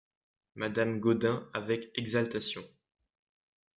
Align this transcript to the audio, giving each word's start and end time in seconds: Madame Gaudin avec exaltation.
Madame 0.55 0.99
Gaudin 0.99 1.47
avec 1.53 1.91
exaltation. 1.93 2.65